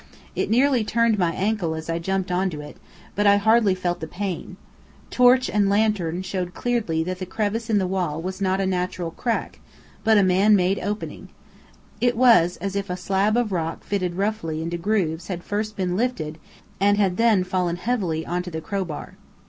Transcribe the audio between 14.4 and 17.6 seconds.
into grooves had first been lifted, and had then